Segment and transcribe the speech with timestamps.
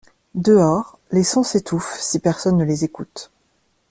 [0.33, 3.29] Dehors, les sons s’étouffent si personne ne les écoute.